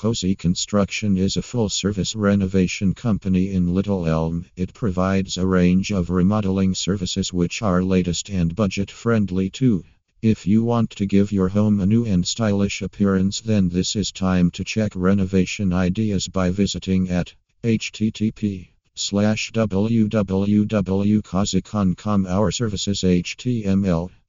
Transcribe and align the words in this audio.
Kozy 0.00 0.38
Construction 0.38 1.16
is 1.16 1.36
a 1.36 1.42
full 1.42 1.68
service 1.68 2.14
renovation 2.14 2.94
company 2.94 3.50
in 3.50 3.74
Little 3.74 4.06
Elm. 4.06 4.46
It 4.54 4.72
provides 4.72 5.36
a 5.36 5.44
range 5.44 5.90
of 5.90 6.08
remodeling 6.08 6.76
services 6.76 7.32
which 7.32 7.62
are 7.62 7.82
latest 7.82 8.28
and 8.28 8.54
budget 8.54 8.92
friendly 8.92 9.50
too. 9.50 9.82
If 10.22 10.46
you 10.46 10.62
want 10.62 10.90
to 10.90 11.06
give 11.06 11.32
your 11.32 11.48
home 11.48 11.80
a 11.80 11.86
new 11.86 12.04
and 12.04 12.24
stylish 12.24 12.80
appearance, 12.80 13.40
then 13.40 13.70
this 13.70 13.96
is 13.96 14.12
time 14.12 14.52
to 14.52 14.62
check 14.62 14.92
renovation 14.94 15.72
ideas 15.72 16.28
by 16.28 16.50
visiting 16.50 17.10
at 17.10 17.34
http 17.64 18.68
slash 18.94 19.50
www.kozycon.com 19.52 22.26
our 22.28 22.52
services 22.52 23.00
html 23.00 24.10